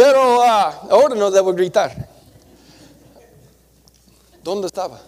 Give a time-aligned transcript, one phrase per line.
[0.00, 1.94] Pero ah, ahora no debo gritar.
[4.42, 4.98] ¿Dónde estaba?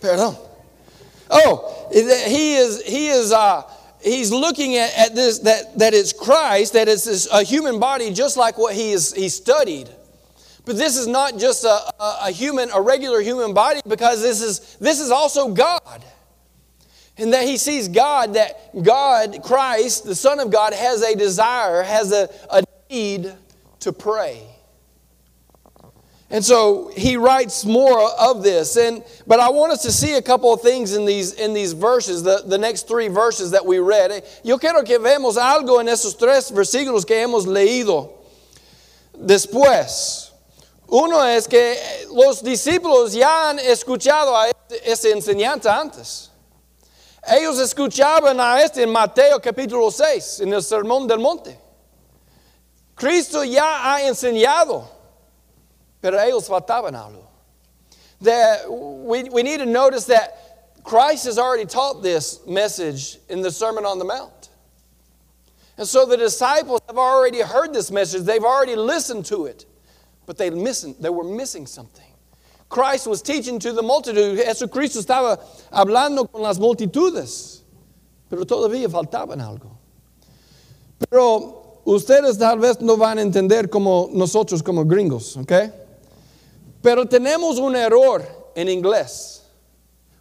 [0.00, 0.36] Perdón.
[1.30, 3.62] Oh, he is, he is, uh,
[4.02, 8.36] he's looking at, at this, that, that it's Christ, that it's a human body just
[8.36, 9.88] like what he, is, he studied.
[10.64, 11.68] But this is not just a,
[12.00, 16.04] a, a human, a regular human body, because this is, this is also God.
[17.18, 21.84] And that he sees God, that God, Christ, the Son of God, has a desire,
[21.84, 23.32] has a, a need
[23.82, 24.42] to pray.
[26.30, 28.76] And so he writes more of this.
[28.76, 31.74] And but I want us to see a couple of things in these, in these
[31.74, 34.24] verses, the, the next three verses that we read.
[34.42, 38.12] Yo quiero que vemos algo en esos tres versículos que hemos leído.
[39.14, 40.30] Después,
[40.88, 41.76] uno es que
[42.10, 44.50] los discípulos ya han escuchado a
[44.86, 46.30] esa enseñanza antes.
[47.28, 51.58] Ellos escuchaban a este en Mateo capítulo 6, en el Sermón del Monte.
[52.96, 54.86] Cristo ya ha enseñado,
[56.00, 57.26] pero ellos faltaban algo.
[58.20, 63.50] That we, we need to notice that Christ has already taught this message in the
[63.50, 64.50] Sermon on the Mount.
[65.78, 69.64] And so the disciples have already heard this message, they've already listened to it,
[70.26, 72.04] but they, missing, they were missing something.
[72.68, 74.38] Christ was teaching to the multitude.
[74.38, 75.38] Jesucristo estaba
[75.70, 77.60] hablando con las multitudes,
[78.30, 79.76] pero todavía faltaban algo.
[81.10, 85.52] Pero ustedes tal vez no van a entender como nosotros como gringos, ¿ok?
[86.82, 88.22] Pero tenemos un error
[88.54, 89.40] en inglés.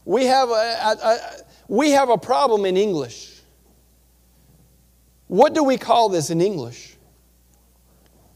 [0.06, 1.18] We have a, a, a,
[1.68, 3.42] we have a problem in English.
[5.28, 6.98] What do we call this in English?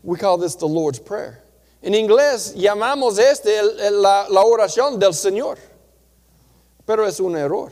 [0.04, 1.42] We call this the Lord's Prayer.
[1.82, 5.58] En inglés llamamos este la, la oración del Señor,
[6.86, 7.72] pero es un error.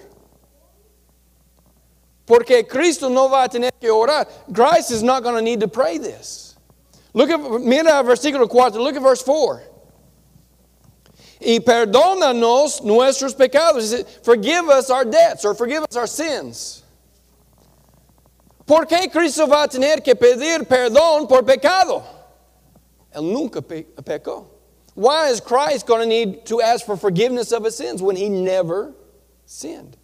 [2.25, 4.27] Porque Cristo no va a tener que orar.
[4.53, 6.55] Christ is not going to need to pray this.
[7.13, 9.61] Look at, mira versículo 4, look at verse 4.
[11.41, 14.23] Y perdónanos nuestros pecados.
[14.23, 16.83] Forgive us our debts or forgive us our sins.
[18.66, 22.03] ¿Por qué Cristo va a tener que pedir perdón por pecado?
[23.13, 24.45] Él nunca pe pecó.
[24.95, 28.29] Why is Christ going to need to ask for forgiveness of his sins when he
[28.29, 28.94] never
[29.45, 29.97] sinned?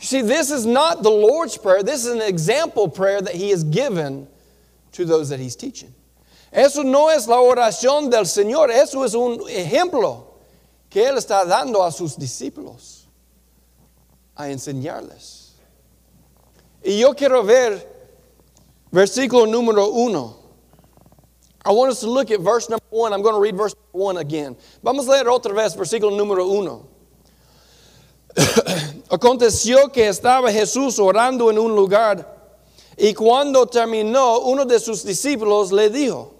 [0.00, 1.82] You see, this is not the Lord's Prayer.
[1.82, 4.26] This is an example prayer that he has given
[4.92, 5.94] to those that he's teaching.
[6.52, 10.24] Eso no es la oración del Señor, eso es un ejemplo
[10.88, 13.06] que Él está dando a sus discípulos
[14.36, 15.54] a enseñarles.
[16.84, 17.84] Y yo quiero ver
[18.92, 20.36] versículo número uno.
[21.64, 23.12] I want us to look at verse number one.
[23.12, 24.56] I'm going to read verse one again.
[24.84, 26.88] Vamos a leer otra vez versículo número uno.
[29.14, 32.34] Aconteció que estaba Jesús orando en un lugar
[32.96, 36.34] y cuando terminó, uno de sus discípulos le dijo,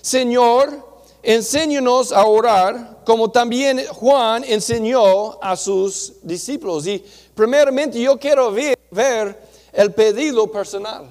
[0.00, 0.84] Señor,
[1.22, 6.88] enséñanos a orar como también Juan enseñó a sus discípulos.
[6.88, 9.40] Y primeramente yo quiero ver,
[9.72, 11.06] el pedido personal.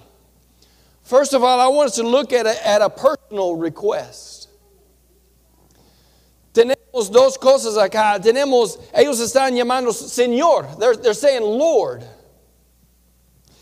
[1.03, 4.44] First of all, I want us to look at at a personal request.
[6.95, 8.17] Dos cosas acá.
[8.21, 10.79] Tenemos, ellos están llamando Señor.
[10.79, 12.03] They're, they're saying Lord.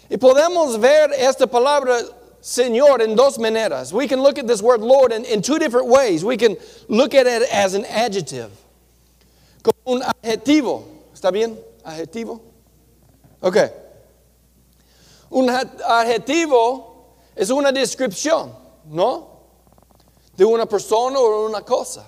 [0.07, 1.99] Y podemos ver esta palabra
[2.41, 3.91] Señor in dos maneras.
[3.91, 6.23] We can look at this word Lord in, in two different ways.
[6.23, 6.57] We can
[6.87, 8.51] look at it as an adjective.
[9.63, 10.83] Como un adjetivo.
[11.11, 11.57] ¿Está bien?
[11.83, 12.39] Adjetivo.
[13.41, 13.69] Okay.
[15.31, 18.53] Un adjetivo es una descripción,
[18.85, 19.27] ¿no?
[20.37, 22.05] De una persona o una cosa.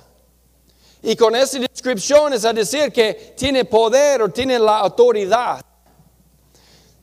[1.06, 5.62] Y con esa descripción es a decir que tiene poder o tiene la autoridad.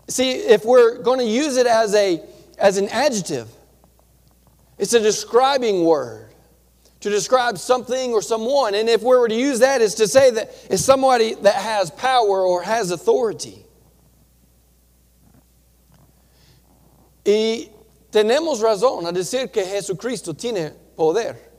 [0.09, 2.21] See, if we're going to use it as, a,
[2.59, 3.47] as an adjective,
[4.77, 6.35] it's a describing word
[6.99, 8.75] to describe something or someone.
[8.75, 11.93] And if we were to use that, it's to say that it's somebody that has
[11.93, 13.65] power or has authority.
[17.25, 17.71] Y
[18.11, 21.52] tenemos razón a decir que Jesucristo tiene poder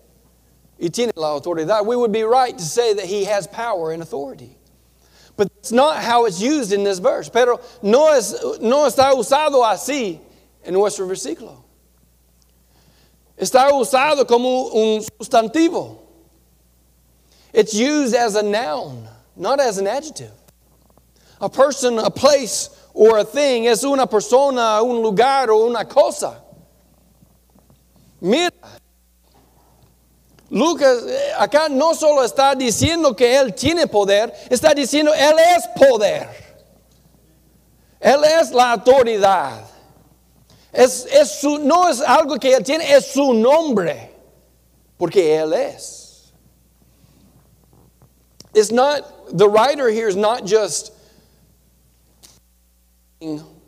[0.80, 1.86] y tiene la autoridad.
[1.86, 4.58] We would be right to say that he has power and authority.
[5.36, 7.30] But that's not how it's used in this verse.
[7.30, 10.20] Pero no, es, no está usado así
[10.64, 11.64] en nuestro versículo.
[13.38, 16.00] Está usado como un sustantivo.
[17.52, 20.32] It's used as a noun, not as an adjective.
[21.40, 26.42] A person, a place, or a thing es una persona, un lugar o una cosa.
[28.22, 28.52] Mira,
[30.54, 35.68] Lucas eh, acá no solo está diciendo que Él tiene poder, está diciendo Él es
[35.76, 36.30] poder.
[38.00, 39.64] Él es la autoridad.
[40.72, 44.12] Es, es su, no es algo que él tiene, es su nombre,
[44.98, 46.34] porque él es.
[48.54, 50.92] It's not, the writer here is not just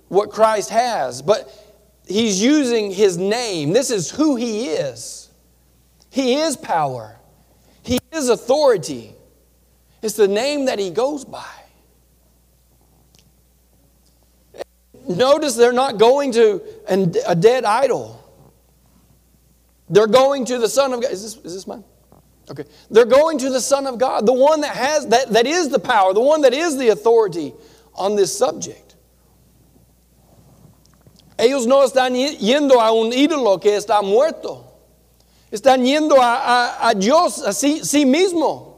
[0.09, 1.49] what Christ has, but
[2.05, 3.71] he's using his name.
[3.71, 5.24] This is who he is.
[6.15, 7.17] He is power,
[7.83, 9.13] he is authority.
[10.01, 11.43] It's the name that he goes by.
[15.09, 16.61] Notice they're not going to
[17.27, 18.23] a dead idol.
[19.89, 21.11] They're going to the Son of God.
[21.11, 21.83] Is this, is this mine?
[22.49, 22.63] Okay.
[22.89, 25.79] They're going to the Son of God, the one that has that, that is the
[25.79, 27.53] power, the one that is the authority
[27.93, 28.95] on this subject.
[31.37, 34.64] Ellos no están yendo a un ídolo que está muerto.
[35.51, 38.75] Están yendo a, a, a Dios, a sí, sí mismo.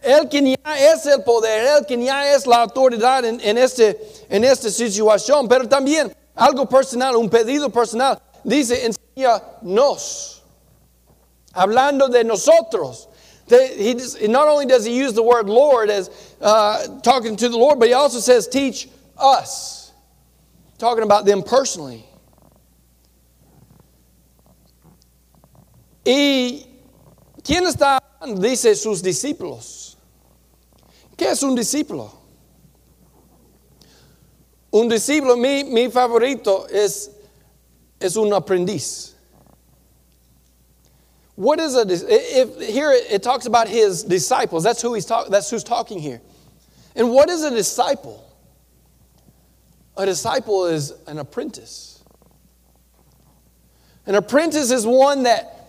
[0.00, 4.00] Él quien ya es el poder, Él quien ya es la autoridad en, en, este,
[4.28, 5.48] en esta situación.
[5.48, 8.20] Pero también algo personal, un pedido personal.
[8.42, 10.42] Dice, enséñanos.
[11.52, 13.08] Hablando de nosotros.
[13.48, 13.94] He,
[14.28, 16.08] not only does he use the word Lord as
[16.40, 19.92] uh, talking to the Lord, but he also says, teach us.
[20.78, 22.04] Talking about them personally.
[26.04, 26.66] Y
[27.42, 28.00] ¿quién está?
[28.38, 29.96] Dice sus discípulos.
[31.16, 32.10] ¿Qué es un discípulo?
[34.72, 37.10] Un discípulo, mi, mi favorito es,
[38.00, 39.12] es un aprendiz.
[41.34, 44.62] What is a if here it talks about his disciples.
[44.62, 46.20] That's who he's talk, that's who's talking here.
[46.94, 48.22] And what is a disciple?
[49.96, 52.02] A disciple is an apprentice.
[54.06, 55.61] An apprentice is one that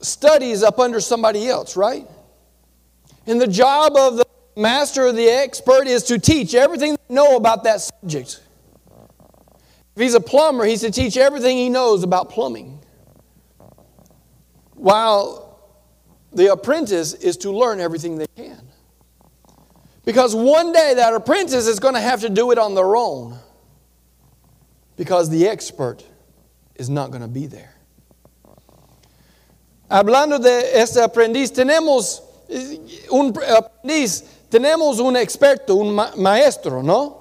[0.00, 2.06] studies up under somebody else, right?
[3.26, 7.36] And the job of the master or the expert is to teach everything they know
[7.36, 8.40] about that subject.
[9.94, 12.80] If he's a plumber, he's to teach everything he knows about plumbing.
[14.74, 15.48] While
[16.32, 18.68] the apprentice is to learn everything they can.
[20.04, 23.38] Because one day that apprentice is going to have to do it on their own.
[24.96, 26.04] Because the expert
[26.76, 27.74] is not going to be there.
[29.88, 32.22] Hablando de este aprendiz, tenemos
[33.10, 37.16] un aprendiz, tenemos un experto, un maestro, ¿no?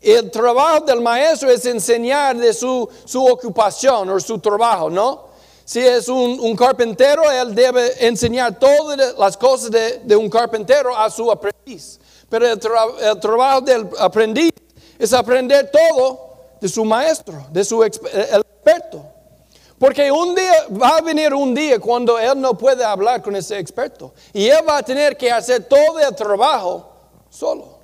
[0.00, 5.34] El trabajo del maestro es enseñar de su, su ocupación o su trabajo, ¿no?
[5.66, 11.08] Si es un, carpintero, él debe enseñar todas las cosas de, de un carpintero a
[11.10, 11.98] su aprendiz.
[12.28, 12.60] Pero el,
[13.00, 14.52] el, trabajo del aprendiz
[14.98, 19.13] es aprender todo de su maestro, de su experto.
[19.78, 23.58] Porque un día va a venir un día cuando él no puede hablar con ese
[23.58, 24.14] experto.
[24.32, 26.92] Y él va a tener que hacer todo el trabajo
[27.28, 27.78] solo.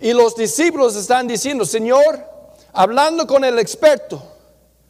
[0.00, 2.22] Y los discípulos están diciendo, Señor,
[2.72, 4.22] hablando con el experto,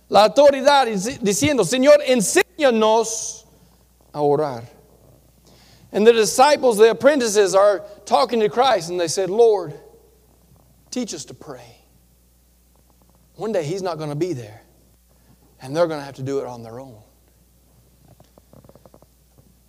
[0.08, 0.86] la autoridad,
[1.20, 3.44] diciendo, Señor, enséñanos
[4.12, 4.64] a orar.
[5.92, 9.72] And the disciples, the apprentices, are talking to Christ and they said, Lord,
[10.90, 11.75] teach us to pray.
[13.36, 14.62] One day he's not going to be there,
[15.60, 16.96] and they're going to have to do it on their own.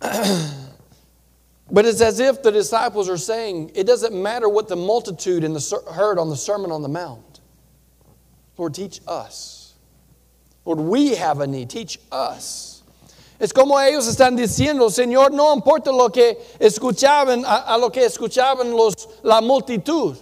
[1.70, 5.52] but it's as if the disciples are saying, it doesn't matter what the multitude in
[5.52, 7.40] the, heard on the Sermon on the Mount.
[8.56, 9.74] Lord, teach us.
[10.64, 11.70] Lord, we have a need.
[11.70, 12.82] Teach us.
[13.40, 18.04] Es como ellos están diciendo, Señor, no importa lo que escuchaban, a, a lo que
[18.04, 20.16] escuchaban los, la multitud.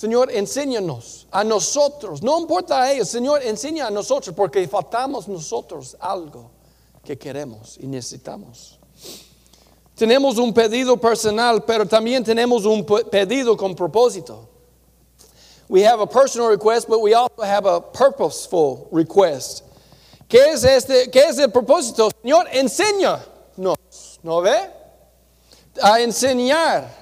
[0.00, 2.22] Señor, enséñanos a nosotros.
[2.22, 6.50] No importa a ellos, Señor, enseña a nosotros porque faltamos nosotros algo
[7.04, 8.78] que queremos y necesitamos.
[9.94, 14.48] Tenemos un pedido personal, pero también tenemos un pedido con propósito.
[15.68, 19.64] We have a personal request, but we also have a purposeful request.
[20.26, 22.08] ¿Qué es, este, qué es el propósito?
[22.22, 23.76] Señor, enséñanos,
[24.22, 24.70] ¿no ve?
[25.82, 26.99] A enseñar.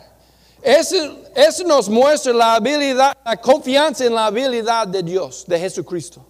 [0.68, 6.26] Eso, eso nos muestra la habilidad, la confianza en la habilidad de Dios, de Jesucristo.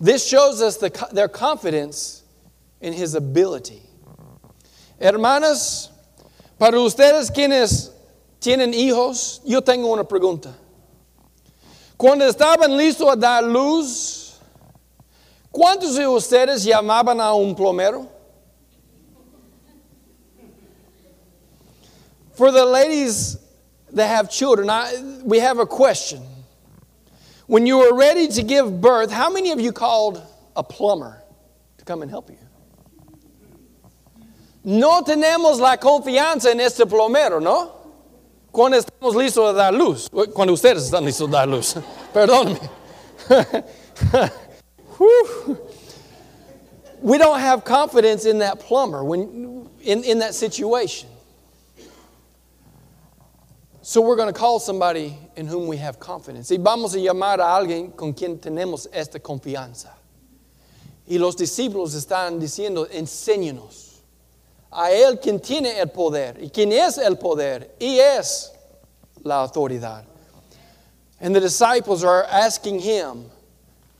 [0.00, 2.22] This shows us the, their confidence
[2.80, 3.82] in His ability.
[5.00, 5.90] Hermanas,
[6.60, 7.90] para ustedes quienes
[8.40, 10.54] tienen hijos, yo tengo una pregunta.
[11.96, 14.38] Cuando estaban listos a dar luz,
[15.50, 18.17] ¿cuántos de ustedes llamaban a un plomero?
[22.38, 23.36] For the ladies
[23.94, 26.22] that have children, I, we have a question.
[27.48, 30.22] When you were ready to give birth, how many of you called
[30.54, 31.20] a plumber
[31.78, 32.38] to come and help you?
[34.62, 37.72] No tenemos la confianza en este plomero, ¿no?
[38.52, 41.74] cuando estamos listos a dar luz, cuando ustedes están listos a dar luz,
[42.14, 42.70] perdóname.
[47.02, 51.08] we don't have confidence in that plumber when, in, in that situation.
[53.88, 56.50] So we're going to call somebody in whom we have confidence.
[56.50, 59.88] Y vamos a llamar a alguien con quien tenemos esta confianza.
[61.08, 64.02] Y los discípulos están diciendo, enséñenos
[64.70, 68.52] a Él quien tiene el poder y quien es el poder y es
[69.24, 70.04] la autoridad.
[71.18, 73.30] And the disciples are asking Him,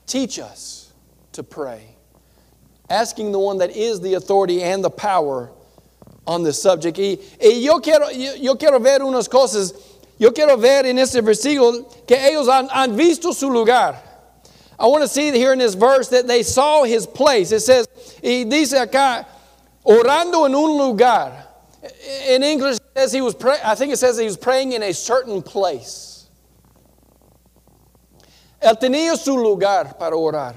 [0.06, 0.92] teach us
[1.32, 1.96] to pray.
[2.90, 5.50] Asking the one that is the authority and the power
[6.28, 6.98] on this subject.
[6.98, 9.72] Y, y yo, quiero, yo, yo, quiero ver unas cosas,
[10.18, 14.00] yo quiero ver en este versículo que ellos han, han visto su lugar.
[14.78, 17.50] I want to see here in this verse that they saw his place.
[17.50, 17.88] It says,
[18.22, 19.26] y dice acá,
[19.84, 21.46] orando en un lugar.
[22.28, 24.82] In English, it says he was pray, I think it says he was praying in
[24.82, 26.28] a certain place.
[28.62, 30.54] Él tenía su lugar para orar.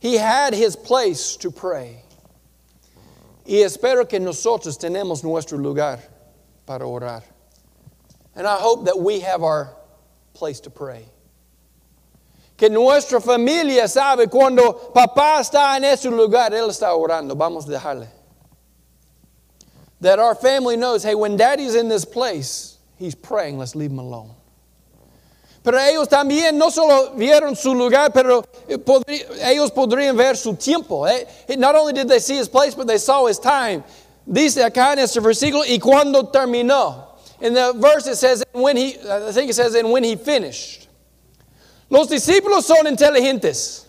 [0.00, 2.03] He had his place to pray.
[3.46, 6.00] Y espero que nosotros tenemos nuestro lugar
[6.66, 7.22] para orar.
[8.34, 9.76] And I hope that we have our
[10.32, 11.06] place to pray.
[12.56, 17.34] Que nuestra familia sabe cuando papá está en ese lugar, él está orando.
[17.34, 18.08] Vamos a dejarle.
[20.00, 23.98] That our family knows, hey, when daddy's in this place, he's praying, let's leave him
[23.98, 24.30] alone.
[25.64, 28.78] Pero ellos también no solo vieron su lugar, pero eh,
[29.44, 31.08] ellos podrían ver su tiempo.
[31.08, 31.26] Eh?
[31.56, 33.82] Not only did they see his place, but they saw his time.
[34.26, 37.14] Dice acá en este versículo, y cuando terminó.
[37.40, 40.86] In the verse it says, when he, I think it says, and when he finished.
[41.88, 43.86] Los discípulos son inteligentes.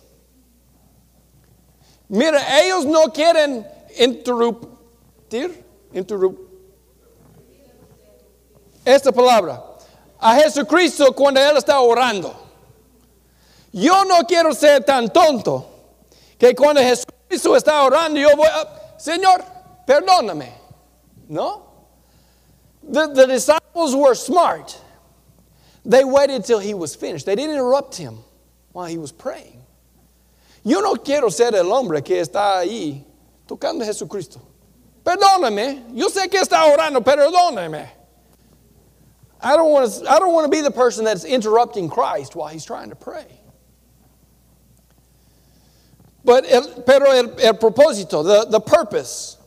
[2.08, 3.68] Mira, ellos no quieren
[4.00, 5.62] interrumpir,
[5.94, 6.46] interrumpir.
[8.86, 9.75] Esta palabra
[10.20, 12.36] a Jesucristo cuando Él está orando.
[13.72, 15.66] Yo no quiero ser tan tonto
[16.38, 19.44] que cuando Jesucristo está orando yo voy a, Señor,
[19.86, 20.54] perdóname.
[21.28, 21.64] No?
[22.84, 24.80] The, the disciples were smart.
[25.84, 27.26] They waited till he was finished.
[27.26, 28.20] They didn't interrupt him
[28.72, 29.62] while he was praying.
[30.64, 33.04] Yo no quiero ser el hombre que está ahí
[33.48, 34.42] tocando a Jesucristo.
[35.04, 35.84] Perdóname.
[35.94, 37.90] Yo sé que está orando, perdóname.
[39.46, 42.48] I don't want to, I don't want to be the person that's interrupting Christ while
[42.48, 43.28] he's trying to pray.
[46.24, 49.38] But el, pero el, el propósito, the, the purpose,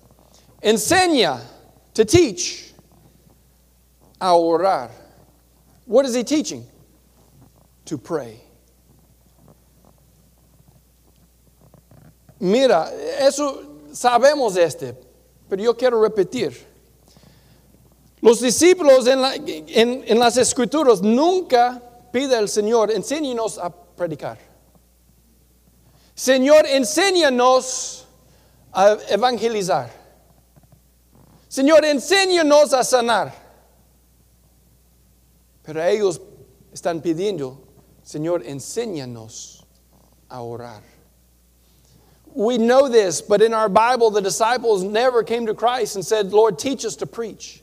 [0.63, 1.41] enseña
[1.95, 2.73] to teach
[4.21, 4.93] a orar.
[5.85, 6.65] What is he teaching?
[7.87, 8.41] To pray.
[12.39, 12.89] Mira,
[13.19, 14.95] eso sabemos este,
[15.51, 16.57] pero yo quiero repetir.
[18.21, 21.81] Los discípulos en, la, en, en las escrituras nunca
[22.13, 24.39] pide al Señor, enséñanos a predicar.
[26.15, 28.05] Señor, enséñanos
[28.73, 29.91] a evangelizar.
[31.49, 33.33] Señor, enséñanos a sanar.
[35.63, 36.21] Pero ellos
[36.73, 37.59] están pidiendo,
[38.03, 39.65] Señor, enséñanos
[40.29, 40.83] a orar.
[42.35, 46.33] We know this, but in our Bible, the disciples never came to Christ and said,
[46.33, 47.63] Lord, teach us to preach.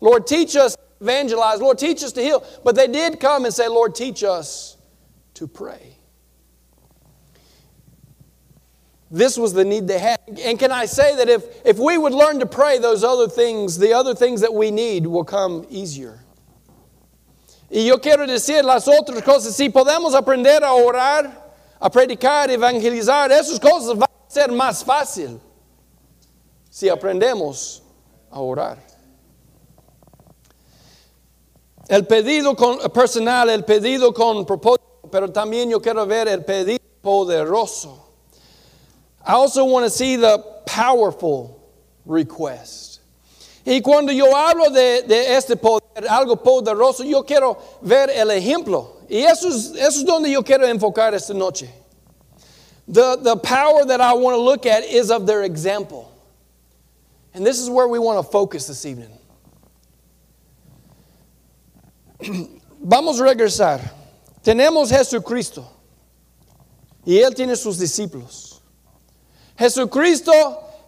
[0.00, 1.60] Lord, teach us evangelize.
[1.60, 2.44] Lord, teach us to heal.
[2.64, 4.76] But they did come and say, Lord, teach us
[5.34, 5.96] to pray.
[9.10, 10.18] This was the need they had.
[10.42, 13.78] And can I say that if, if we would learn to pray, those other things,
[13.78, 16.20] the other things that we need will come easier.
[17.70, 21.32] Y yo quiero decir las otras cosas, si podemos aprender a orar,
[21.80, 25.40] a predicar, evangelizar, esas cosas van a ser más fácil
[26.70, 27.80] si aprendemos
[28.30, 28.78] a orar.
[31.88, 36.80] El pedido con, personal, el pedido con propósito, pero también yo quiero ver el pedido
[37.00, 38.02] poderoso.
[39.24, 41.60] I also want to see the powerful
[42.04, 43.00] request.
[43.64, 48.92] Y cuando yo hablo de, de, este poder, algo poderoso, yo quiero ver el ejemplo.
[49.08, 51.68] Y eso es, eso es donde yo quiero enfocar esta noche.
[52.88, 56.12] The, the power that I want to look at is of their example.
[57.34, 59.10] And this is where we want to focus this evening.
[62.78, 63.80] Vamos a regresar.
[64.42, 65.68] Tenemos Jesucristo
[67.04, 68.62] y Él tiene sus discípulos.
[69.58, 70.32] Jesucristo,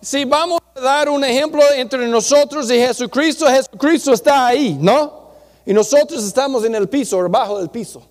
[0.00, 5.30] si vamos a dar un ejemplo entre nosotros y Jesucristo, Jesucristo está ahí, ¿no?
[5.64, 8.02] Y nosotros estamos en el piso, debajo del piso.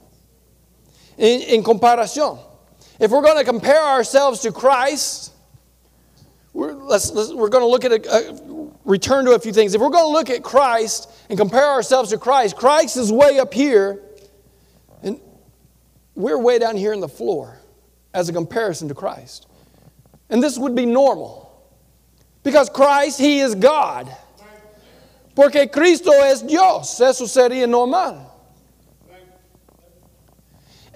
[1.17, 2.39] En, comparación.
[2.99, 5.31] If we're going to compare ourselves to Christ,
[6.53, 8.33] we're going to look at a,
[8.87, 9.75] return to a few things.
[9.75, 13.37] If we're going to look at Christ and compare ourselves to Christ, Christ is way
[13.37, 14.01] up here,
[15.03, 15.19] and
[16.15, 17.59] we're way down here in the floor
[18.13, 19.45] as a comparison to Christ.
[20.29, 21.43] And this would be normal.
[22.43, 24.09] Because Christ, He is God.
[25.35, 26.99] Porque Cristo es Dios.
[26.99, 28.23] Eso sería normal.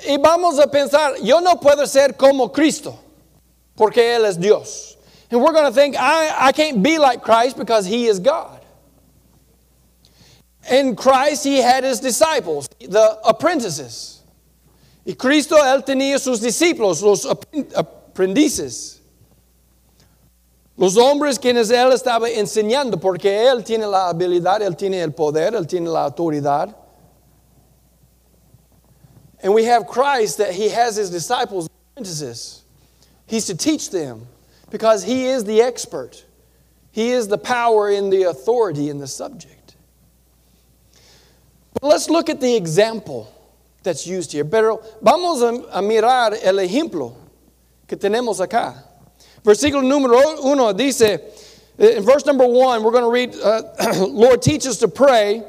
[0.07, 2.98] Y vamos a pensar, yo no puedo ser como Cristo,
[3.75, 4.98] porque Él es Dios.
[5.31, 8.59] And we're going to think, I, I can't be like Christ because He is God.
[10.69, 14.21] In Christ, He had His disciples, the apprentices.
[15.05, 19.00] Y Cristo, Él tenía sus discípulos, los aprendices.
[20.77, 25.53] Los hombres quienes Él estaba enseñando, porque Él tiene la habilidad, Él tiene el poder,
[25.53, 26.75] Él tiene la autoridad.
[29.41, 32.63] And we have Christ that He has His disciples, apprentices.
[33.27, 34.27] He's to teach them
[34.71, 36.25] because He is the expert.
[36.91, 39.75] He is the power in the authority in the subject.
[41.73, 43.33] But let's look at the example
[43.83, 44.45] that's used here.
[44.45, 47.13] Pero vamos a, mirar el ejemplo
[47.87, 48.83] que tenemos acá.
[49.43, 51.19] Versículo número uno dice,
[51.79, 55.43] in verse number one, we're going to read, uh, Lord, teach us to pray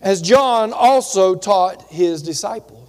[0.00, 2.81] as John also taught his disciples.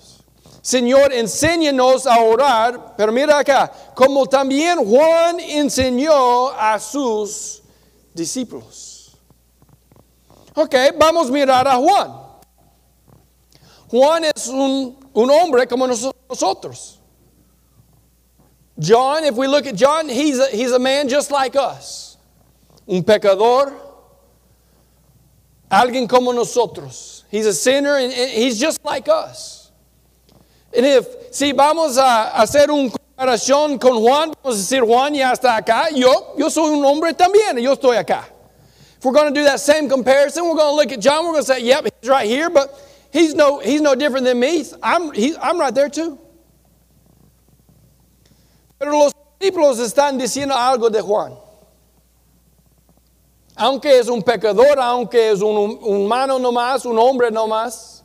[0.63, 7.62] Señor, enséñanos a orar, pero mira acá, como también Juan enseñó a sus
[8.13, 9.17] discípulos.
[10.55, 12.13] Ok, vamos a mirar a Juan.
[13.89, 16.98] Juan es un, un hombre como nosotros.
[18.79, 22.17] John, if we look at John, he's a, he's a man just like us.
[22.88, 23.74] Un pecador,
[25.70, 27.25] alguien como nosotros.
[27.29, 29.62] He's a sinner and, and he's just like us.
[30.73, 35.55] If, si vamos a hacer una comparación con Juan, vamos a decir, Juan ya está
[35.57, 38.25] acá, yo, yo soy un hombre también, yo estoy acá.
[38.97, 41.33] If we're going to do that same comparison, we're going to look at John, we're
[41.33, 42.73] going to say, yep, he's right here, but
[43.11, 44.63] he's no, he's no different than me.
[44.81, 46.17] I'm, he, I'm right there too.
[48.79, 51.38] Pero los discípulos están diciendo algo de Juan.
[53.55, 58.02] Aunque es un pecador, aunque es un humano nomás, un hombre nomás,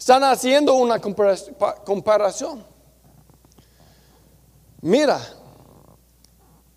[0.00, 2.64] están haciendo una comparación.
[4.80, 5.20] Mira,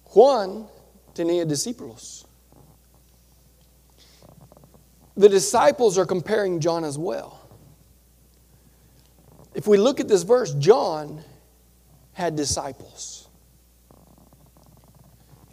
[0.04, 0.68] Juan
[1.16, 2.26] tenía discípulos.
[5.16, 7.40] The disciples are comparing John as well.
[9.54, 11.24] If we look at this verse, John
[12.12, 13.30] had disciples.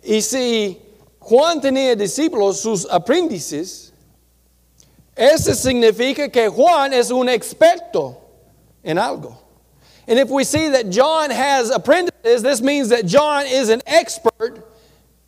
[0.03, 0.77] Y si
[1.21, 3.90] Juan tenía discípulos, sus aprendices,
[5.21, 8.17] eso significa que Juan es un experto
[8.83, 9.37] en algo.
[10.09, 14.67] And if we see that John has apprentices, this means that John is an expert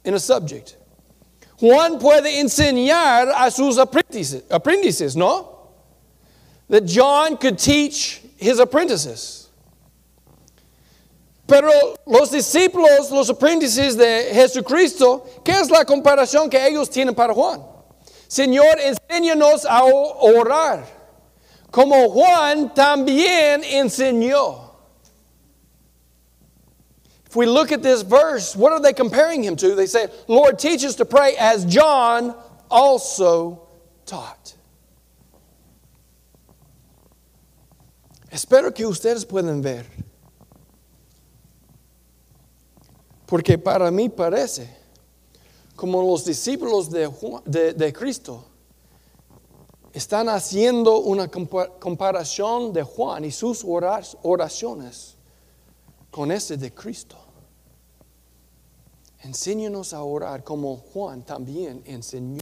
[0.05, 0.77] in a subject.
[1.61, 5.69] Juan puede enseñar a sus aprendices, aprendices ¿no?
[6.69, 9.51] That John could teach his apprentices.
[11.47, 11.71] Pero
[12.07, 17.63] los discípulos, los aprendices de Jesucristo, ¿qué es la comparación que ellos tienen para Juan?
[18.33, 20.87] Señor, enséñanos a orar,
[21.71, 24.71] como Juan también enseñó.
[27.27, 29.75] If we look at this verse, what are they comparing him to?
[29.75, 32.35] They say, Lord, teach us to pray as John
[32.71, 33.69] also
[34.07, 34.55] taught.
[38.31, 39.85] Espero que ustedes puedan ver
[43.27, 44.82] Porque para mí parece
[45.83, 47.11] como los discípulos de,
[47.45, 48.45] de, de Cristo
[49.93, 55.17] están haciendo una comparación de Juan y sus oraciones
[56.09, 57.17] con ese de Cristo.
[59.25, 62.39] Enséñanos a orar como Juan también enseñó.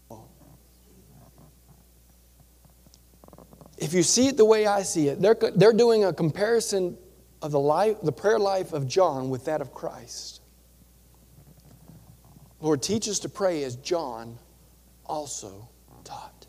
[3.78, 6.98] If you see it the way I see it, they're, they're doing a comparison
[7.40, 10.39] of the, life, the prayer life of John with that of Christ.
[12.60, 14.38] Lord, teach us to pray as John
[15.06, 15.68] also
[16.04, 16.46] taught.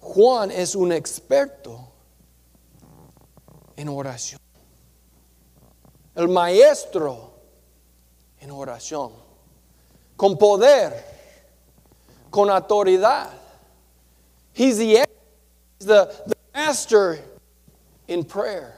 [0.00, 1.80] Juan es un experto
[3.76, 4.38] en oración.
[6.16, 7.32] El maestro
[8.40, 9.12] en oración.
[10.16, 10.92] Con poder,
[12.30, 13.30] con autoridad.
[14.52, 15.04] He's the,
[15.80, 17.18] the, the master
[18.06, 18.74] in prayer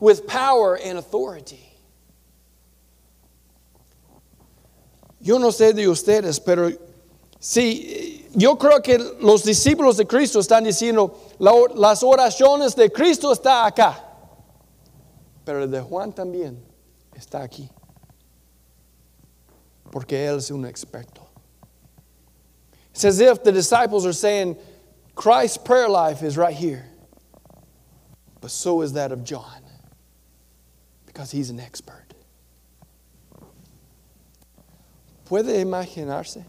[0.00, 1.67] with power and authority.
[5.20, 6.70] Yo no sé de ustedes, pero
[7.40, 13.66] sí, yo creo que los discípulos de Cristo están diciendo, las oraciones de Cristo está
[13.66, 14.04] acá,
[15.44, 16.62] pero el de Juan también
[17.14, 17.68] está aquí,
[19.90, 21.26] porque él es un experto.
[22.92, 24.56] It's as if the disciples are saying,
[25.14, 26.84] Christ's prayer life is right here.
[28.40, 29.62] But so is that of John,
[31.06, 32.07] because he's an expert.
[35.28, 36.42] ¿Puede imaginarse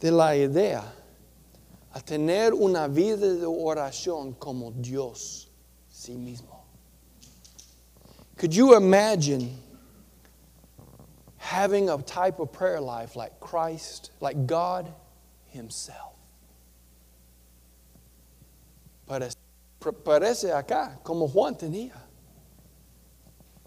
[0.00, 0.82] de la idea
[1.92, 5.48] a tener una vida de oración como Dios
[5.88, 6.64] sí mismo?
[8.36, 9.56] Could you imagine
[11.38, 14.92] having a type of prayer life like Christ, like God
[15.52, 16.14] Himself?
[19.06, 21.94] Parece, acá como Juan tenía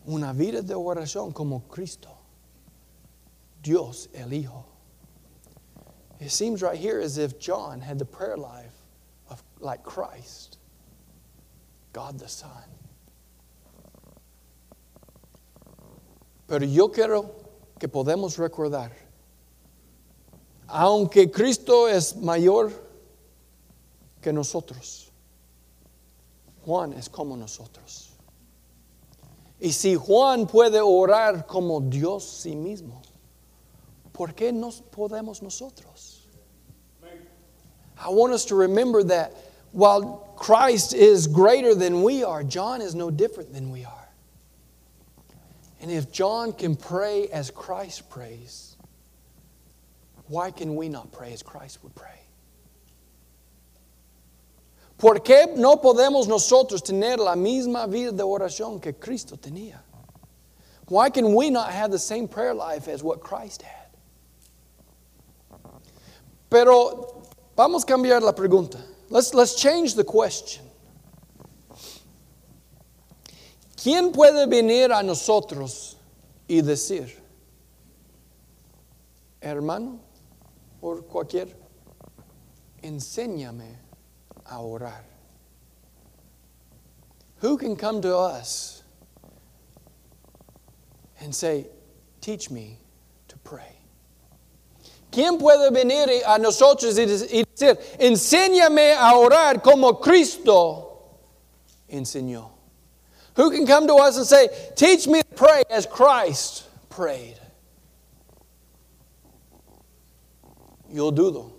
[0.06, 2.19] una vida de oración como Cristo.
[3.62, 4.66] Dios el Hijo.
[6.20, 8.76] It seems right here as if John had the prayer life
[9.30, 10.58] of like Christ,
[11.94, 12.52] God the Son.
[16.48, 17.30] Pero yo quiero
[17.80, 18.92] que podamos recordar,
[20.68, 22.72] aunque Cristo es mayor
[24.22, 25.10] que nosotros,
[26.66, 28.10] Juan es como nosotros.
[29.62, 33.02] Y si Juan puede orar como Dios sí mismo,
[34.20, 36.18] ¿por qué no podemos nosotros?
[37.98, 39.34] I want us to remember that
[39.72, 44.10] while Christ is greater than we are, John is no different than we are.
[45.82, 48.76] And if John can pray as Christ prays,
[50.28, 52.20] why can we not pray as Christ would pray?
[54.98, 59.80] ¿Por qué no podemos nosotros tener la misma vida de oración que Cristo tenía?
[60.90, 63.79] Why can we not have the same prayer life as what Christ had?
[66.50, 67.24] Pero
[67.56, 68.80] vamos a cambiar la pregunta.
[69.10, 70.66] Let's, let's change the question.
[73.76, 75.96] ¿Quién puede venir a nosotros
[76.48, 77.16] y decir,
[79.42, 80.00] hermano,
[80.82, 81.56] o cualquier,
[82.82, 83.78] enséñame
[84.46, 85.06] a orar?
[87.38, 88.84] Who can come to us
[91.22, 91.68] and say,
[92.20, 92.78] teach me?
[95.12, 100.90] ¿Quién puede venir a nosotros y decir, enséñame a orar como Cristo
[101.88, 102.52] enseñó?
[103.36, 107.40] Who can come to us and say, teach me to pray as Christ prayed?
[110.92, 111.52] Yo dudo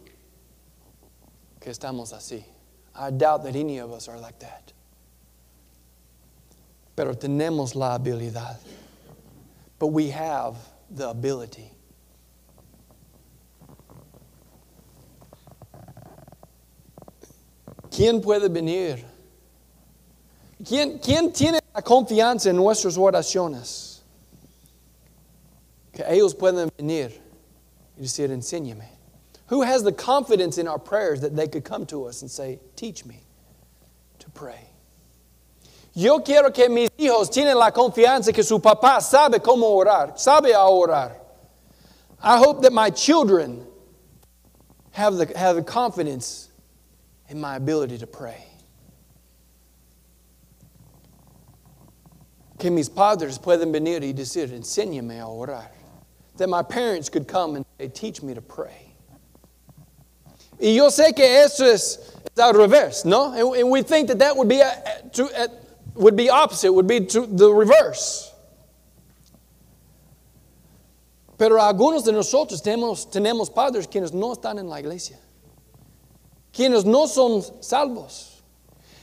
[1.61, 2.45] que estamos así.
[2.95, 4.73] I doubt that any of us are like that.
[6.97, 8.59] Pero tenemos la habilidad.
[9.79, 10.57] But we have
[10.91, 11.71] the ability.
[17.91, 19.05] ¿Quién puede venir?
[20.65, 24.03] ¿Quién, ¿Quién, tiene la confianza en nuestras oraciones?
[25.93, 27.21] Que ellos pueden venir
[27.97, 28.89] y decir, enséñame.
[29.49, 32.61] Who has the confidence in our prayers that they could come to us and say,
[32.77, 33.25] teach me
[34.21, 34.71] to pray?
[35.93, 40.53] Yo quiero que mis hijos tienen la confianza que su papá sabe cómo orar, sabe
[40.53, 41.17] a orar.
[42.23, 43.67] I hope that my children
[44.93, 46.50] have the, have the confidence
[47.31, 48.45] in my ability to pray.
[52.59, 55.69] Que mis padres pueden venir y decir, enséñame a orar.
[56.37, 58.95] That my parents could come and say, teach me to pray.
[60.61, 63.33] Y yo sé que eso es, es al revés, ¿no?
[63.33, 65.49] And, and, we think that that would be, a, to, a,
[65.95, 68.27] would be opposite, would be to the reverse.
[71.39, 75.17] Pero algunos de nosotros tenemos, tenemos padres quienes no están en la iglesia
[76.53, 78.43] quienes no son salvos.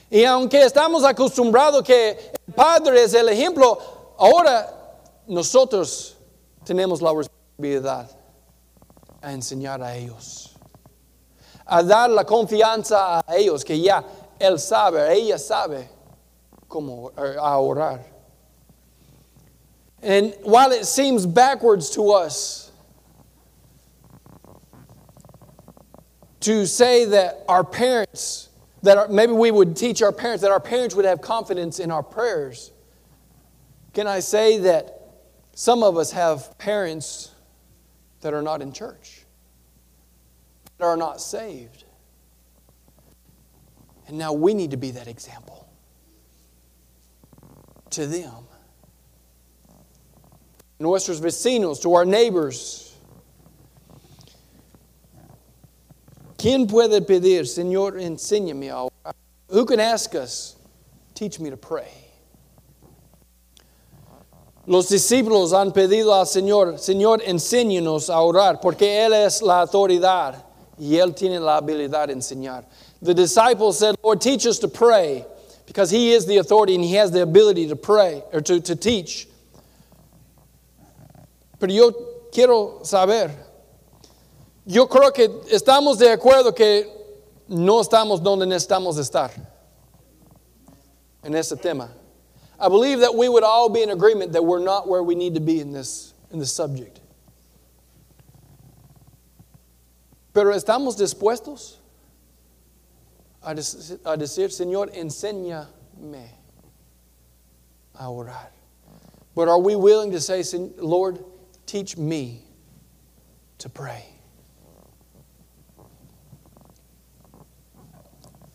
[0.10, 2.12] Y aunque estamos acostumbrados que
[2.48, 3.78] el Padre es el ejemplo,
[4.18, 4.74] ahora
[5.28, 6.16] nosotros
[6.64, 8.10] tenemos la responsabilidad
[9.22, 10.56] a enseñar a ellos,
[11.66, 14.04] a dar la confianza a ellos que ya
[14.40, 15.90] Él sabe, ella sabe
[16.68, 18.00] cómo a orar.
[20.02, 22.67] And while it seems backwards to us,
[26.48, 28.48] to say that our parents,
[28.82, 31.92] that our, maybe we would teach our parents, that our parents would have confidence in
[31.92, 32.72] our prayers.
[33.94, 35.10] Can I say that
[35.54, 37.32] some of us have parents
[38.22, 39.26] that are not in church,
[40.78, 41.84] that are not saved?
[44.08, 45.68] And now we need to be that example
[47.90, 48.46] to them.
[50.80, 52.87] Nuestros vecinos, to our neighbors,
[56.48, 59.14] ¿Quién puede pedir, Señor, enséñame a orar?
[59.50, 60.56] Who can ask us,
[61.14, 61.92] teach me to pray?
[64.66, 70.42] Los discípulos han pedido al Señor, Señor, enséñanos a orar, porque Él es la autoridad
[70.80, 72.64] y Él tiene la habilidad de enseñar.
[73.02, 75.26] The disciples said, Lord, teach us to pray
[75.66, 78.76] because He is the authority and He has the ability to pray or to, to
[78.78, 79.28] teach.
[81.60, 81.92] Pero yo
[82.32, 83.32] quiero saber,
[84.68, 86.86] yo creo que estamos de acuerdo que
[87.48, 89.32] no estamos donde necesitamos estar
[91.24, 91.90] en este tema.
[92.60, 95.36] I believe that we would all be in agreement that we're not where we need
[95.36, 97.00] to be in this, in this subject.
[100.34, 101.78] Pero estamos dispuestos
[103.42, 106.28] a, a decir, Señor, enséñame
[107.96, 108.48] a orar.
[109.34, 110.44] But are we willing to say,
[110.78, 111.24] Lord,
[111.66, 112.42] teach me
[113.60, 114.17] to pray?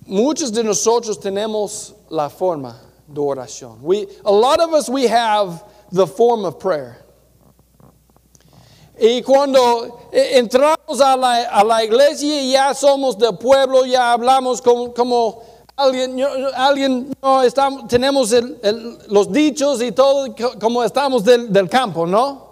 [0.07, 3.81] Muchos de nosotros tenemos la forma de oración.
[3.81, 5.63] We, a lot of us, we have
[5.93, 6.99] the form of prayer.
[9.01, 14.93] Y cuando entramos a la, a la iglesia ya somos del pueblo, ya hablamos como,
[14.93, 15.43] como
[15.77, 16.21] alguien,
[16.55, 22.05] alguien no, estamos, tenemos el, el, los dichos y todo como estamos del, del campo,
[22.05, 22.49] ¿no?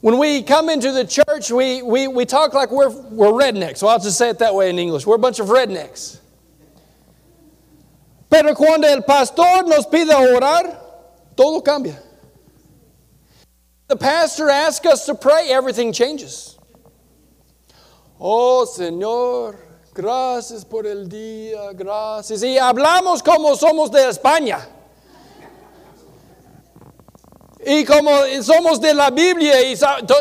[0.00, 3.82] When we come into the church, we, we, we talk like we're, we're rednecks.
[3.82, 5.06] Well, I'll just say it that way in English.
[5.06, 6.20] We're a bunch of rednecks.
[8.34, 10.64] Pero cuando el pastor nos pide orar,
[11.36, 12.02] todo cambia.
[13.86, 16.58] The pastor asks us to pray, everything changes.
[18.18, 19.54] Oh Señor,
[19.94, 22.42] gracias por el día, gracias.
[22.42, 24.66] Y hablamos como somos de España.
[27.64, 28.10] Y como
[28.42, 29.76] somos de la Biblia y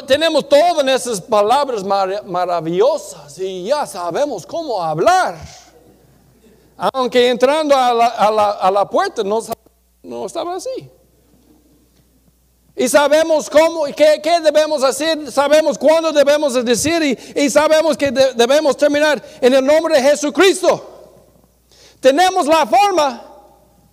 [0.06, 5.63] tenemos todas esas palabras mar maravillosas y ya sabemos cómo hablar.
[6.78, 9.42] Aunque entrando a la, a la, a la puerta no,
[10.02, 10.90] no, estaba así.
[12.76, 17.96] Y sabemos cómo y qué, qué, debemos hacer, sabemos cuándo debemos decir y, y sabemos
[17.96, 20.90] que de, debemos terminar en el nombre de Jesucristo.
[22.00, 23.24] Tenemos la forma,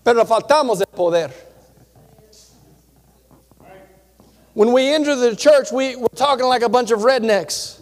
[0.02, 1.30] pero faltamos el poder.
[4.54, 7.78] When we enter the church, we, we're talking like a bunch of rednecks.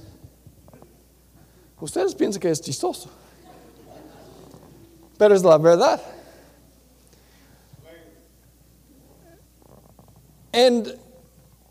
[1.81, 3.09] Ustedes piensan que es chistoso.
[5.19, 6.01] Pero es la verdad.
[10.55, 10.99] And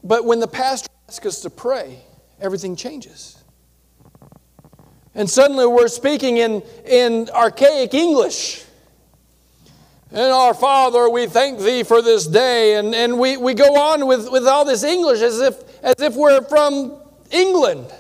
[0.04, 2.00] but when the pastor asks us to pray,
[2.40, 3.44] everything changes.
[5.14, 8.64] And suddenly we're speaking in, in archaic English.
[10.12, 12.76] And our Father, we thank thee for this day.
[12.76, 16.16] And, and we, we go on with, with all this English as if, as if
[16.16, 17.92] we're from England.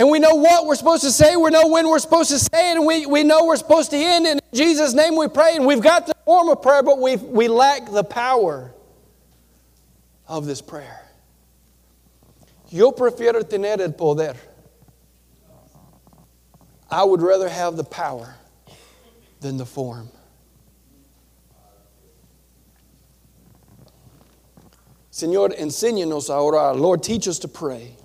[0.00, 2.70] And we know what we're supposed to say, we know when we're supposed to say
[2.70, 4.26] it, and we, we know we're supposed to end.
[4.26, 7.48] In Jesus' name we pray, and we've got the form of prayer, but we we
[7.48, 8.72] lack the power
[10.26, 11.02] of this prayer.
[12.70, 14.36] Yo prefiero tener el poder.
[16.90, 18.36] I would rather have the power
[19.40, 20.08] than the form.
[25.12, 26.80] Señor, enséñanos a orar.
[26.80, 27.98] Lord, teach us to pray.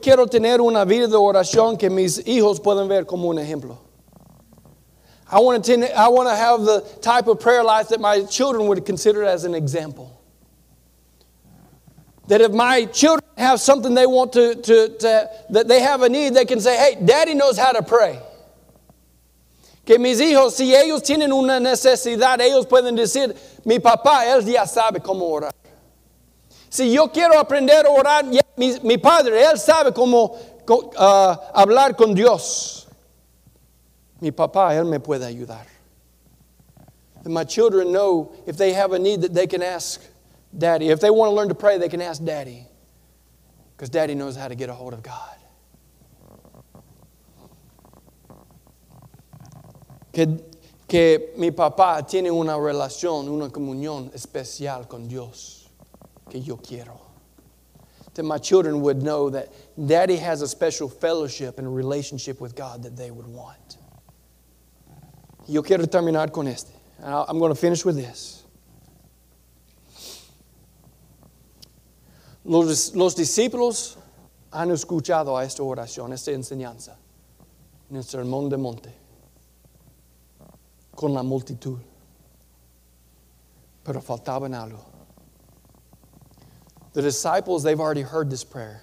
[0.00, 3.78] Quiero tener una vida de oración que mis hijos puedan ver como un ejemplo.
[5.30, 8.68] I want, to, I want to have the type of prayer life that my children
[8.68, 10.12] would consider as an example.
[12.28, 16.08] That if my children have something they want to, to, to, that they have a
[16.08, 18.20] need, they can say, hey, daddy knows how to pray.
[19.84, 24.64] Que mis hijos, si ellos tienen una necesidad, ellos pueden decir, mi papá, él ya
[24.64, 25.52] sabe cómo orar.
[26.76, 28.22] Si yo quiero aprender a orar,
[28.82, 30.36] mi, padre, él sabe cómo
[30.68, 32.86] uh, hablar con Dios.
[34.20, 35.64] Mi papá, él me puede ayudar.
[37.24, 40.02] And my children know if they have a need that they can ask
[40.52, 40.90] daddy.
[40.90, 42.66] If they want to learn to pray, they can ask daddy.
[43.74, 45.38] Because daddy knows how to get a hold of God.
[50.12, 55.55] Que mi papá tiene una relación, una comunión especial con Dios.
[56.30, 57.00] Que yo quiero.
[58.14, 59.48] That my children would know that
[59.86, 63.76] daddy has a special fellowship and relationship with God that they would want.
[65.46, 66.72] Yo quiero terminar con este.
[67.02, 68.44] I'm going to finish with this.
[72.44, 73.96] Los, los discípulos
[74.52, 76.96] han escuchado a esta oración, esta enseñanza,
[77.90, 78.94] en el sermón de monte,
[80.94, 81.78] con la multitud.
[83.84, 84.95] Pero faltaban algo.
[86.96, 88.80] The disciples, they've already heard this prayer,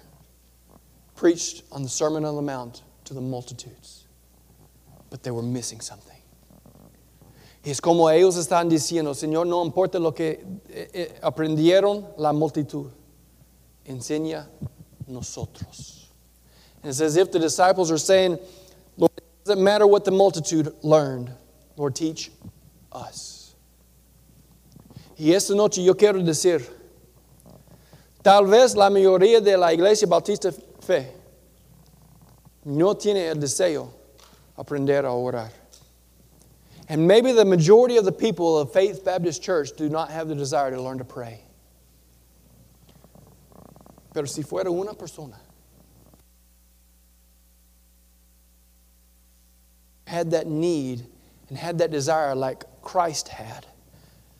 [1.16, 4.06] preached on the Sermon on the Mount to the multitudes,
[5.10, 6.16] but they were missing something.
[7.64, 10.38] Es como ellos están diciendo, Señor, no importa lo que
[10.70, 12.88] eh, eh, aprendieron la multitud,
[13.84, 14.46] enseña
[15.08, 16.10] nosotros.
[16.84, 18.38] And it's as if the disciples are saying,
[18.96, 21.32] Lord, it doesn't matter what the multitude learned.
[21.76, 22.30] Lord, teach
[22.92, 23.56] us.
[25.18, 26.64] Y esta noche yo quiero decir,
[28.24, 31.12] tal vez la mayoría de la iglesia bautista fe
[32.64, 33.90] no tiene el deseo
[34.56, 35.50] aprender a orar.
[36.88, 40.34] And maybe the majority of the people of Faith Baptist Church do not have the
[40.34, 41.40] desire to learn to pray.
[44.12, 45.38] Pero si fuera una persona
[50.06, 51.06] had that need
[51.48, 53.66] and had that desire like Christ had.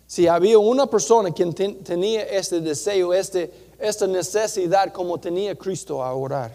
[0.07, 6.15] Si había una persona que tenía este deseo, este, esta necesidad como tenía Cristo a
[6.15, 6.53] orar.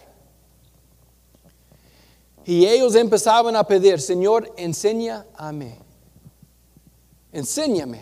[2.46, 5.76] Y ellos empezaban a pedir, Señor, enseña a mí.
[7.32, 8.02] Enséñame.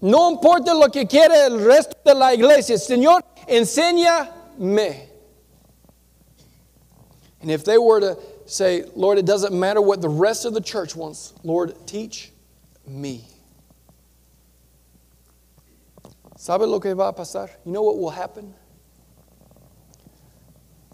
[0.00, 5.08] No importa lo que quiere el resto de la iglesia, Señor, enséñame.
[7.40, 10.60] And if they were to say, Lord, it doesn't matter what the rest of the
[10.60, 12.32] church wants, Lord, teach
[12.86, 13.24] me.
[16.44, 17.48] ¿Sabe lo que va a pasar?
[17.64, 18.54] You know what will happen?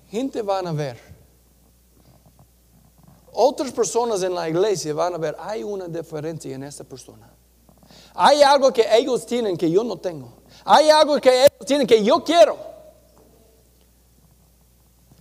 [0.08, 0.96] Gente van a ver.
[3.32, 7.28] Otras personas en la iglesia van a ver, hay una diferencia en esta persona.
[8.14, 10.34] Hay algo que ellos tienen que yo no tengo.
[10.64, 12.56] Hay algo que ellos tienen que yo quiero.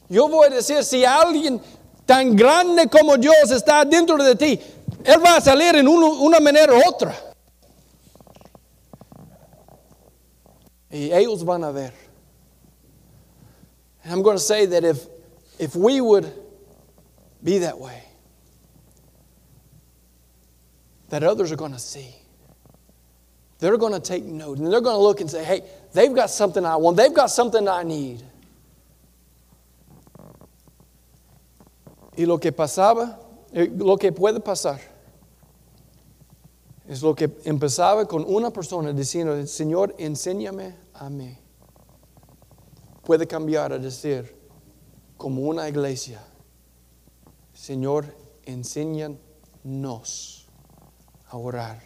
[0.10, 1.60] Yo voy a decir, si alguien
[2.06, 4.62] tan grande como Dios está dentro de ti,
[5.04, 7.29] Él va a salir en una manera u otra.
[10.91, 11.91] Y ellos van a ver.
[14.04, 15.06] And I'm going to say that if,
[15.60, 16.32] if we would
[17.43, 18.04] be that way,
[21.10, 22.15] that others are going to see.
[23.60, 25.62] They're going to take note and they're going to look and say, hey,
[25.93, 28.23] they've got something I want, they've got something I need.
[32.17, 33.17] Y lo que pasaba,
[33.54, 34.80] eh, lo que puede pasar,
[36.89, 41.38] es lo que empezaba con una persona diciendo, Señor, enséñame a mí.
[43.04, 44.36] Puede cambiar a decir,
[45.15, 46.19] como una iglesia,
[47.54, 48.06] Señor,
[48.43, 49.19] enséñanos
[51.28, 51.80] a orar.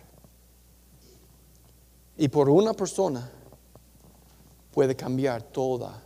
[2.16, 3.30] Y por una persona
[4.72, 6.02] puede cambiar toda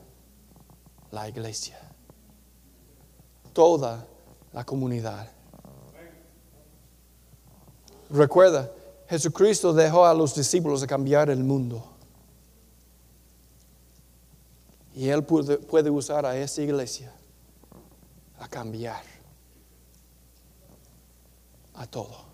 [1.12, 1.78] la iglesia,
[3.54, 4.08] toda
[4.54, 5.30] la comunidad.
[8.10, 8.72] Recuerda,
[9.10, 11.84] Jesucristo dejó a los discípulos a cambiar el mundo.
[14.94, 17.12] Y Él puede, puede usar a esa iglesia
[18.40, 19.04] a cambiar
[21.76, 22.26] a todo.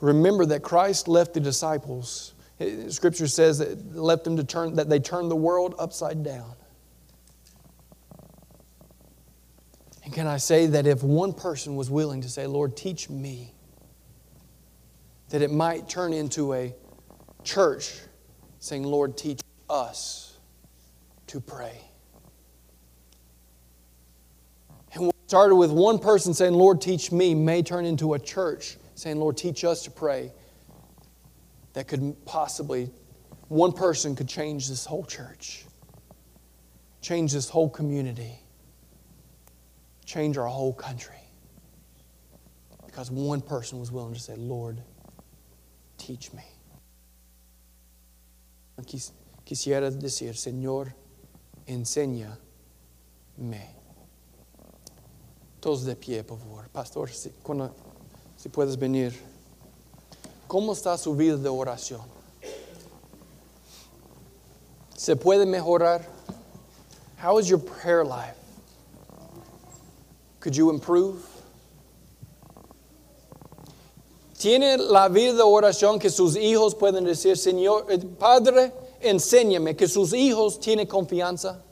[0.00, 2.34] Remember that Christ left the disciples.
[2.88, 6.54] Scripture says that left them to turn that they turned the world upside down.
[10.04, 13.54] And can I say that if one person was willing to say, Lord, teach me,
[15.30, 16.74] that it might turn into a
[17.42, 17.98] church
[18.58, 20.36] saying, Lord, teach us
[21.28, 21.80] to pray.
[24.92, 28.76] And what started with one person saying, Lord, teach me, may turn into a church
[28.96, 30.32] saying, Lord, teach us to pray.
[31.74, 32.90] That could possibly,
[33.46, 35.64] one person could change this whole church,
[37.00, 38.40] change this whole community,
[40.04, 41.14] change our whole country.
[42.84, 44.82] Because one person was willing to say, Lord,
[46.06, 46.44] teach me.
[49.44, 50.94] Quisiera decir, Señor,
[51.66, 52.38] enséñame.
[55.60, 56.68] Todos de pie, por favor.
[56.70, 57.74] Pastor, si, cuando,
[58.36, 59.12] si puedes venir.
[60.46, 62.02] ¿Cómo está su vida de oración?
[64.96, 66.06] ¿Se puede mejorar?
[67.22, 68.36] How is your prayer life?
[70.40, 71.29] Could you improve?
[74.40, 77.84] ¿Tiene la vida de oración que sus hijos pueden decir, Señor,
[78.18, 81.62] Padre, enséñame que sus hijos tienen confianza?